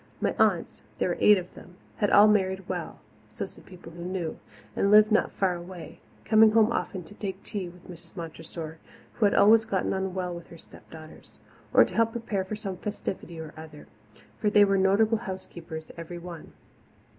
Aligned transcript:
My 0.19 0.33
aunts 0.39 0.81
there 0.97 1.09
were 1.09 1.17
eight 1.19 1.37
of 1.37 1.53
them 1.53 1.75
had 1.97 2.09
all 2.09 2.27
married 2.27 2.67
well, 2.67 3.01
so 3.29 3.45
said 3.45 3.67
people 3.67 3.91
who 3.91 4.03
knew, 4.03 4.39
and 4.75 4.89
lived 4.89 5.11
not 5.11 5.31
far 5.31 5.53
away, 5.53 5.99
coming 6.25 6.53
home 6.53 6.71
often 6.71 7.03
to 7.03 7.13
take 7.13 7.43
tea 7.43 7.69
with 7.69 7.87
Mrs. 7.87 8.15
Montressor, 8.17 8.79
who 9.13 9.25
had 9.25 9.35
always 9.35 9.63
gotten 9.63 9.93
on 9.93 10.15
well 10.15 10.33
with 10.33 10.47
her 10.47 10.57
step 10.57 10.89
daughters, 10.89 11.37
or 11.71 11.85
to 11.85 11.93
help 11.93 12.13
prepare 12.13 12.43
for 12.43 12.55
some 12.55 12.77
festivity 12.77 13.39
or 13.39 13.53
other 13.55 13.85
for 14.39 14.49
they 14.49 14.65
were 14.65 14.75
notable 14.79 15.19
housekeepers, 15.19 15.91
every 15.99 16.17
one. 16.17 16.53